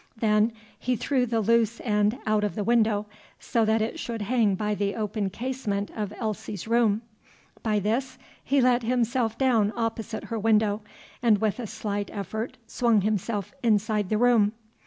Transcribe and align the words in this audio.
Then 0.17 0.53
he 0.79 0.95
threw 0.95 1.27
the 1.27 1.41
loose 1.41 1.79
end 1.83 2.17
out 2.25 2.43
of 2.43 2.55
the 2.55 2.63
window 2.63 3.05
so 3.39 3.65
that 3.65 3.83
it 3.83 3.99
should 3.99 4.23
hang 4.23 4.55
by 4.55 4.73
the 4.73 4.95
open 4.95 5.29
casement 5.29 5.91
of 5.91 6.11
Elsie's 6.17 6.67
room. 6.67 7.03
By 7.61 7.77
this 7.77 8.17
he 8.43 8.61
let 8.61 8.81
himself 8.81 9.37
down 9.37 9.71
opposite 9.75 10.23
her 10.23 10.39
window, 10.39 10.81
and 11.21 11.37
with 11.37 11.59
a 11.59 11.67
slight 11.67 12.09
effort 12.11 12.57
swung 12.65 13.01
himself 13.01 13.53
inside 13.61 14.09
the 14.09 14.17
room. 14.17 14.53